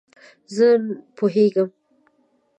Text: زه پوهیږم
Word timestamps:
زه 0.55 0.67
پوهیږم 1.17 1.69